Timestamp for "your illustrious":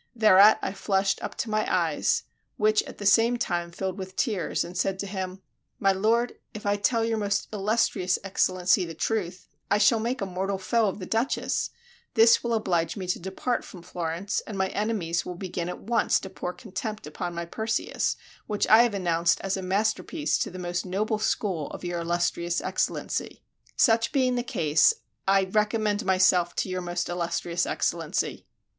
21.83-22.59